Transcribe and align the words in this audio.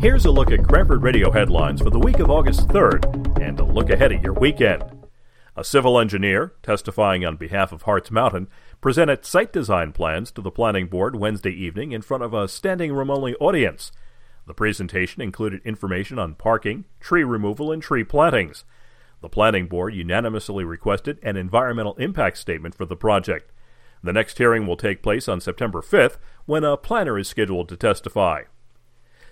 Here's 0.00 0.26
a 0.26 0.30
look 0.30 0.52
at 0.52 0.62
Cranford 0.62 1.02
Radio 1.02 1.32
headlines 1.32 1.82
for 1.82 1.90
the 1.90 1.98
week 1.98 2.20
of 2.20 2.30
August 2.30 2.68
3rd 2.68 3.40
and 3.40 3.58
a 3.58 3.64
look 3.64 3.90
ahead 3.90 4.12
at 4.12 4.22
your 4.22 4.32
weekend. 4.32 4.84
A 5.56 5.64
civil 5.64 5.98
engineer, 5.98 6.52
testifying 6.62 7.24
on 7.24 7.36
behalf 7.36 7.72
of 7.72 7.82
Hartz 7.82 8.08
Mountain, 8.08 8.46
presented 8.80 9.24
site 9.24 9.52
design 9.52 9.90
plans 9.90 10.30
to 10.30 10.40
the 10.40 10.52
planning 10.52 10.86
board 10.86 11.16
Wednesday 11.16 11.50
evening 11.50 11.90
in 11.90 12.02
front 12.02 12.22
of 12.22 12.32
a 12.32 12.46
standing 12.46 12.92
room 12.92 13.10
only 13.10 13.34
audience. 13.40 13.90
The 14.46 14.54
presentation 14.54 15.20
included 15.20 15.62
information 15.64 16.16
on 16.16 16.36
parking, 16.36 16.84
tree 17.00 17.24
removal, 17.24 17.72
and 17.72 17.82
tree 17.82 18.04
plantings. 18.04 18.64
The 19.20 19.28
planning 19.28 19.66
board 19.66 19.96
unanimously 19.96 20.62
requested 20.62 21.18
an 21.24 21.36
environmental 21.36 21.94
impact 21.94 22.38
statement 22.38 22.76
for 22.76 22.86
the 22.86 22.94
project. 22.94 23.50
The 24.04 24.12
next 24.12 24.38
hearing 24.38 24.64
will 24.64 24.76
take 24.76 25.02
place 25.02 25.26
on 25.26 25.40
September 25.40 25.82
5th 25.82 26.18
when 26.46 26.62
a 26.62 26.76
planner 26.76 27.18
is 27.18 27.26
scheduled 27.26 27.68
to 27.70 27.76
testify. 27.76 28.44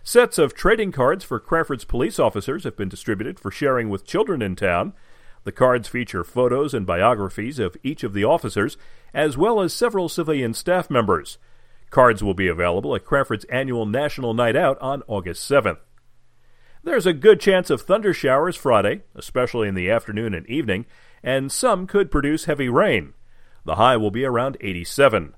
Sets 0.06 0.38
of 0.38 0.54
trading 0.54 0.92
cards 0.92 1.24
for 1.24 1.40
Cranford's 1.40 1.84
police 1.84 2.20
officers 2.20 2.62
have 2.62 2.76
been 2.76 2.88
distributed 2.88 3.40
for 3.40 3.50
sharing 3.50 3.88
with 3.88 4.06
children 4.06 4.40
in 4.40 4.54
town. 4.54 4.92
The 5.42 5.50
cards 5.50 5.88
feature 5.88 6.22
photos 6.22 6.72
and 6.72 6.86
biographies 6.86 7.58
of 7.58 7.76
each 7.82 8.04
of 8.04 8.12
the 8.12 8.22
officers, 8.22 8.76
as 9.12 9.36
well 9.36 9.60
as 9.60 9.74
several 9.74 10.08
civilian 10.08 10.54
staff 10.54 10.88
members. 10.88 11.38
Cards 11.90 12.22
will 12.22 12.34
be 12.34 12.46
available 12.46 12.94
at 12.94 13.04
Cranford's 13.04 13.46
annual 13.46 13.84
National 13.84 14.32
Night 14.32 14.54
Out 14.54 14.80
on 14.80 15.02
August 15.08 15.50
7th. 15.50 15.78
There's 16.84 17.06
a 17.06 17.12
good 17.12 17.40
chance 17.40 17.68
of 17.68 17.82
thunder 17.82 18.14
showers 18.14 18.54
Friday, 18.54 19.02
especially 19.16 19.66
in 19.66 19.74
the 19.74 19.90
afternoon 19.90 20.34
and 20.34 20.46
evening, 20.46 20.86
and 21.20 21.50
some 21.50 21.88
could 21.88 22.12
produce 22.12 22.44
heavy 22.44 22.68
rain. 22.68 23.14
The 23.64 23.74
high 23.74 23.96
will 23.96 24.12
be 24.12 24.24
around 24.24 24.56
87. 24.60 25.34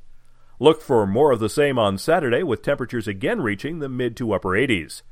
Look 0.61 0.83
for 0.83 1.07
more 1.07 1.31
of 1.31 1.39
the 1.39 1.49
same 1.49 1.79
on 1.79 1.99
Saturday, 1.99 2.43
with 2.43 2.63
temperatures 2.63 3.07
again 3.07 3.41
reaching 3.41 3.79
the 3.79 3.89
mid 3.89 4.17
to 4.17 4.33
upper 4.33 4.51
80s. 4.51 5.03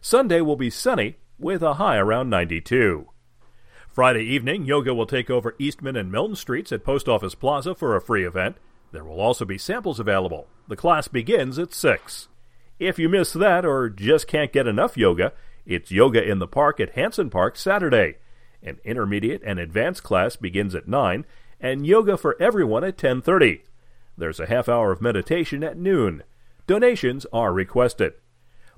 Sunday 0.00 0.40
will 0.40 0.56
be 0.56 0.70
sunny, 0.70 1.16
with 1.38 1.62
a 1.62 1.74
high 1.74 1.96
around 1.96 2.28
92. 2.28 3.06
Friday 3.88 4.24
evening, 4.24 4.64
yoga 4.64 4.92
will 4.92 5.06
take 5.06 5.30
over 5.30 5.54
Eastman 5.58 5.96
and 5.96 6.10
Milton 6.10 6.36
Streets 6.36 6.72
at 6.72 6.84
Post 6.84 7.08
Office 7.08 7.34
Plaza 7.34 7.74
for 7.74 7.94
a 7.94 8.00
free 8.00 8.26
event. 8.26 8.56
There 8.92 9.04
will 9.04 9.20
also 9.20 9.44
be 9.44 9.58
samples 9.58 10.00
available. 10.00 10.48
The 10.68 10.76
class 10.76 11.08
begins 11.08 11.58
at 11.58 11.72
6. 11.72 12.28
If 12.78 12.98
you 12.98 13.08
miss 13.08 13.32
that 13.32 13.64
or 13.64 13.88
just 13.88 14.26
can't 14.26 14.52
get 14.52 14.66
enough 14.66 14.96
yoga, 14.96 15.32
it's 15.64 15.90
Yoga 15.90 16.22
in 16.22 16.40
the 16.40 16.46
Park 16.46 16.80
at 16.80 16.90
Hanson 16.90 17.30
Park 17.30 17.56
Saturday. 17.56 18.16
An 18.62 18.78
intermediate 18.84 19.42
and 19.44 19.58
advanced 19.58 20.02
class 20.02 20.36
begins 20.36 20.74
at 20.74 20.88
9 20.88 21.24
and 21.60 21.86
yoga 21.86 22.16
for 22.16 22.36
everyone 22.40 22.84
at 22.84 22.98
10:30. 22.98 23.62
There's 24.16 24.40
a 24.40 24.46
half 24.46 24.68
hour 24.68 24.92
of 24.92 25.02
meditation 25.02 25.62
at 25.62 25.76
noon. 25.76 26.22
Donations 26.66 27.26
are 27.32 27.52
requested. 27.52 28.14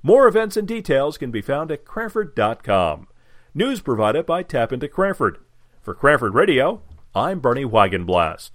More 0.03 0.27
events 0.27 0.57
and 0.57 0.67
details 0.67 1.17
can 1.17 1.31
be 1.31 1.41
found 1.41 1.71
at 1.71 1.85
Cranford.com. 1.85 3.07
News 3.53 3.81
provided 3.81 4.25
by 4.25 4.43
Tap 4.43 4.71
into 4.71 4.87
Cranford. 4.87 5.39
For 5.81 5.93
Cranford 5.93 6.33
Radio, 6.33 6.81
I'm 7.15 7.39
Bernie 7.39 7.65
Wagenblast. 7.65 8.51